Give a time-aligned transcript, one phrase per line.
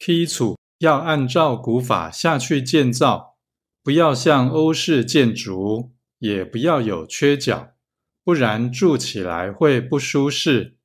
[0.00, 3.36] 梯础要按照古法下去建造
[3.84, 7.74] 不要像欧式建筑也不要有缺角
[8.24, 10.78] 不然住起来会不舒适。